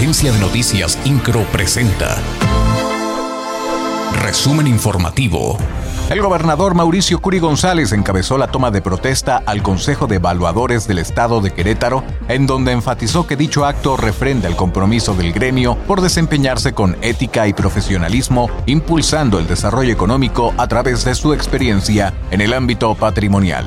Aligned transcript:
Agencia 0.00 0.32
de 0.32 0.38
Noticias 0.38 0.98
Incro 1.04 1.42
presenta. 1.52 2.16
Resumen 4.22 4.66
informativo. 4.66 5.58
El 6.08 6.22
gobernador 6.22 6.74
Mauricio 6.74 7.20
Curi 7.20 7.38
González 7.38 7.92
encabezó 7.92 8.38
la 8.38 8.46
toma 8.46 8.70
de 8.70 8.80
protesta 8.80 9.42
al 9.44 9.62
Consejo 9.62 10.06
de 10.06 10.16
Evaluadores 10.16 10.88
del 10.88 11.00
Estado 11.00 11.42
de 11.42 11.50
Querétaro, 11.50 12.02
en 12.28 12.46
donde 12.46 12.72
enfatizó 12.72 13.26
que 13.26 13.36
dicho 13.36 13.66
acto 13.66 13.98
refrenda 13.98 14.48
el 14.48 14.56
compromiso 14.56 15.12
del 15.12 15.34
gremio 15.34 15.76
por 15.86 16.00
desempeñarse 16.00 16.72
con 16.72 16.96
ética 17.02 17.46
y 17.46 17.52
profesionalismo, 17.52 18.48
impulsando 18.64 19.38
el 19.38 19.46
desarrollo 19.46 19.92
económico 19.92 20.54
a 20.56 20.66
través 20.66 21.04
de 21.04 21.14
su 21.14 21.34
experiencia 21.34 22.14
en 22.30 22.40
el 22.40 22.54
ámbito 22.54 22.94
patrimonial. 22.94 23.66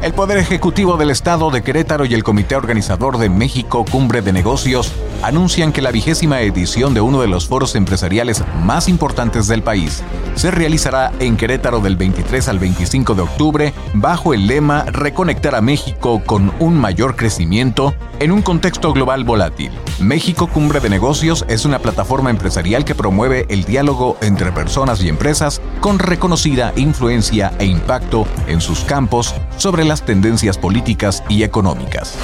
El 0.00 0.14
Poder 0.14 0.38
Ejecutivo 0.38 0.96
del 0.96 1.10
Estado 1.10 1.50
de 1.50 1.62
Querétaro 1.62 2.04
y 2.04 2.14
el 2.14 2.22
Comité 2.22 2.54
Organizador 2.54 3.18
de 3.18 3.28
México 3.28 3.84
Cumbre 3.84 4.22
de 4.22 4.32
Negocios 4.32 4.92
anuncian 5.22 5.72
que 5.72 5.82
la 5.82 5.90
vigésima 5.90 6.40
edición 6.40 6.94
de 6.94 7.00
uno 7.00 7.20
de 7.20 7.28
los 7.28 7.46
foros 7.46 7.74
empresariales 7.74 8.44
más 8.62 8.88
importantes 8.88 9.46
del 9.48 9.62
país 9.62 10.02
se 10.34 10.50
realizará 10.50 11.12
en 11.18 11.36
Querétaro 11.36 11.80
del 11.80 11.96
23 11.96 12.48
al 12.48 12.58
25 12.58 13.14
de 13.14 13.22
octubre 13.22 13.74
bajo 13.94 14.34
el 14.34 14.46
lema 14.46 14.84
Reconectar 14.84 15.54
a 15.54 15.60
México 15.60 16.22
con 16.24 16.52
un 16.60 16.78
mayor 16.78 17.16
crecimiento 17.16 17.94
en 18.20 18.32
un 18.32 18.42
contexto 18.42 18.92
global 18.92 19.24
volátil. 19.24 19.70
México 20.00 20.46
Cumbre 20.46 20.80
de 20.80 20.90
Negocios 20.90 21.44
es 21.48 21.64
una 21.64 21.80
plataforma 21.80 22.30
empresarial 22.30 22.84
que 22.84 22.94
promueve 22.94 23.46
el 23.48 23.64
diálogo 23.64 24.16
entre 24.20 24.52
personas 24.52 25.02
y 25.02 25.08
empresas 25.08 25.60
con 25.80 25.98
reconocida 25.98 26.72
influencia 26.76 27.52
e 27.58 27.64
impacto 27.64 28.26
en 28.46 28.60
sus 28.60 28.80
campos 28.80 29.34
sobre 29.56 29.84
las 29.84 30.04
tendencias 30.04 30.58
políticas 30.58 31.22
y 31.28 31.42
económicas. 31.42 32.16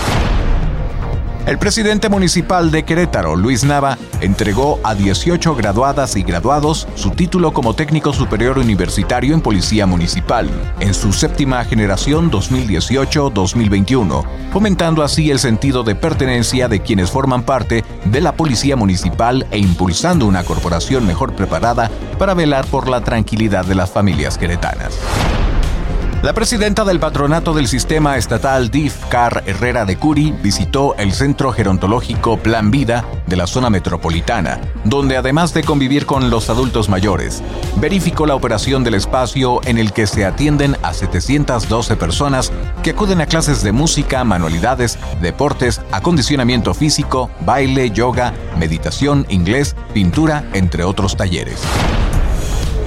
El 1.46 1.58
presidente 1.58 2.08
municipal 2.08 2.70
de 2.70 2.84
Querétaro, 2.84 3.36
Luis 3.36 3.64
Nava, 3.64 3.98
entregó 4.22 4.80
a 4.82 4.94
18 4.94 5.54
graduadas 5.54 6.16
y 6.16 6.22
graduados 6.22 6.88
su 6.94 7.10
título 7.10 7.52
como 7.52 7.74
técnico 7.74 8.14
superior 8.14 8.58
universitario 8.58 9.34
en 9.34 9.42
Policía 9.42 9.84
Municipal, 9.84 10.48
en 10.80 10.94
su 10.94 11.12
séptima 11.12 11.62
generación 11.66 12.30
2018-2021, 12.30 14.24
fomentando 14.54 15.02
así 15.02 15.30
el 15.30 15.38
sentido 15.38 15.82
de 15.82 15.94
pertenencia 15.94 16.66
de 16.68 16.80
quienes 16.80 17.10
forman 17.10 17.42
parte 17.42 17.84
de 18.06 18.20
la 18.22 18.32
Policía 18.32 18.76
Municipal 18.76 19.46
e 19.50 19.58
impulsando 19.58 20.24
una 20.24 20.44
corporación 20.44 21.06
mejor 21.06 21.34
preparada 21.34 21.90
para 22.18 22.32
velar 22.32 22.64
por 22.68 22.88
la 22.88 23.02
tranquilidad 23.02 23.66
de 23.66 23.74
las 23.74 23.90
familias 23.90 24.38
queretanas. 24.38 24.98
La 26.24 26.32
presidenta 26.32 26.86
del 26.86 27.00
patronato 27.00 27.52
del 27.52 27.68
sistema 27.68 28.16
estatal 28.16 28.70
DIF, 28.70 28.96
Car 29.10 29.42
Herrera 29.44 29.84
de 29.84 29.98
Curi, 29.98 30.32
visitó 30.32 30.94
el 30.96 31.12
centro 31.12 31.52
gerontológico 31.52 32.38
Plan 32.38 32.70
Vida 32.70 33.04
de 33.26 33.36
la 33.36 33.46
zona 33.46 33.68
metropolitana, 33.68 34.58
donde 34.84 35.18
además 35.18 35.52
de 35.52 35.64
convivir 35.64 36.06
con 36.06 36.30
los 36.30 36.48
adultos 36.48 36.88
mayores, 36.88 37.42
verificó 37.76 38.24
la 38.24 38.36
operación 38.36 38.84
del 38.84 38.94
espacio 38.94 39.60
en 39.66 39.76
el 39.76 39.92
que 39.92 40.06
se 40.06 40.24
atienden 40.24 40.78
a 40.82 40.94
712 40.94 41.94
personas 41.96 42.50
que 42.82 42.92
acuden 42.92 43.20
a 43.20 43.26
clases 43.26 43.62
de 43.62 43.72
música, 43.72 44.24
manualidades, 44.24 44.98
deportes, 45.20 45.82
acondicionamiento 45.92 46.72
físico, 46.72 47.28
baile, 47.40 47.90
yoga, 47.90 48.32
meditación, 48.58 49.26
inglés, 49.28 49.76
pintura, 49.92 50.42
entre 50.54 50.84
otros 50.84 51.18
talleres. 51.18 51.60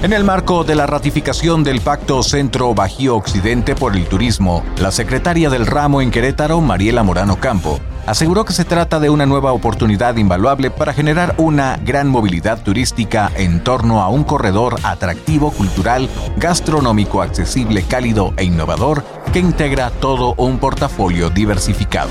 En 0.00 0.12
el 0.12 0.22
marco 0.22 0.62
de 0.62 0.76
la 0.76 0.86
ratificación 0.86 1.64
del 1.64 1.80
Pacto 1.80 2.22
Centro-Bajío 2.22 3.16
Occidente 3.16 3.74
por 3.74 3.96
el 3.96 4.06
Turismo, 4.06 4.62
la 4.78 4.92
secretaria 4.92 5.50
del 5.50 5.66
ramo 5.66 6.00
en 6.00 6.12
Querétaro, 6.12 6.60
Mariela 6.60 7.02
Morano 7.02 7.40
Campo, 7.40 7.80
aseguró 8.06 8.44
que 8.44 8.52
se 8.52 8.64
trata 8.64 9.00
de 9.00 9.10
una 9.10 9.26
nueva 9.26 9.52
oportunidad 9.52 10.16
invaluable 10.16 10.70
para 10.70 10.92
generar 10.92 11.34
una 11.36 11.80
gran 11.84 12.06
movilidad 12.06 12.62
turística 12.62 13.32
en 13.34 13.64
torno 13.64 14.00
a 14.00 14.08
un 14.08 14.22
corredor 14.22 14.76
atractivo, 14.84 15.50
cultural, 15.50 16.08
gastronómico, 16.36 17.20
accesible, 17.20 17.82
cálido 17.82 18.34
e 18.36 18.44
innovador 18.44 19.02
que 19.32 19.40
integra 19.40 19.90
todo 19.90 20.34
un 20.36 20.58
portafolio 20.58 21.28
diversificado. 21.28 22.10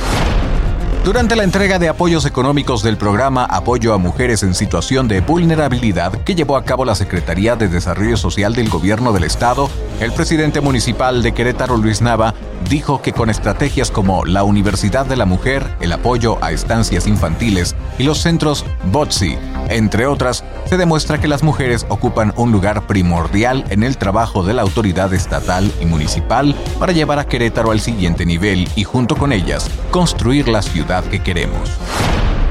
Durante 1.07 1.38
la 1.38 1.45
entrega 1.45 1.79
de 1.79 1.88
apoyos 1.88 2.25
económicos 2.25 2.84
del 2.84 2.97
programa 2.97 3.45
Apoyo 3.45 3.94
a 3.94 3.97
Mujeres 3.97 4.44
en 4.44 4.53
Situación 4.53 5.07
de 5.07 5.22
Vulnerabilidad 5.22 6.12
que 6.23 6.35
llevó 6.35 6.57
a 6.57 6.66
cabo 6.66 6.84
la 6.84 6.95
Secretaría 6.95 7.56
de 7.56 7.69
Desarrollo 7.69 8.18
Social 8.18 8.53
del 8.53 8.68
Gobierno 8.68 9.13
del 9.13 9.23
Estado, 9.23 9.69
el 10.00 10.12
presidente 10.12 10.62
municipal 10.62 11.24
de 11.24 11.34
Querétaro, 11.34 11.78
Luis 11.78 12.02
Nava, 12.02 12.34
dijo 12.69 13.02
que 13.02 13.13
con 13.13 13.30
estrategias 13.30 13.90
como 13.90 14.25
la 14.25 14.44
Universidad 14.44 15.06
de 15.06 15.16
la 15.16 15.25
Mujer, 15.25 15.75
el 15.80 15.91
apoyo 15.91 16.38
a 16.41 16.52
estancias 16.52 17.08
infantiles 17.08 17.75
y 17.97 18.03
los 18.03 18.19
centros 18.19 18.66
BOTSI, 18.91 19.38
entre 19.69 20.06
otras, 20.06 20.44
se 20.66 20.78
demuestra 20.78 21.19
que 21.19 21.28
las 21.28 21.44
mujeres 21.44 21.85
ocupan 21.90 22.34
un 22.38 22.52
lugar 22.52 22.88
primordial 22.88 23.66
en 23.69 23.84
el 23.84 23.97
trabajo 23.97 24.44
de 24.44 24.53
la 24.53 24.62
autoridad 24.62 25.13
estatal 25.13 25.72
y 25.81 25.85
municipal 25.85 26.56
para 26.79 26.94
llevar 26.94 27.19
a 27.19 27.25
Querétaro 27.25 27.72
al 27.72 27.79
siguiente 27.79 28.25
nivel 28.25 28.68
y 28.75 28.84
junto 28.84 29.16
con 29.16 29.31
ellas 29.31 29.69
construir 29.91 30.47
la 30.47 30.62
ciudad 30.62 31.03
que 31.06 31.24
queremos. 31.24 31.69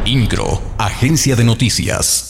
INCRO, 0.05 0.61
Agencia 0.78 1.37
de 1.37 1.45
Noticias. 1.45 2.25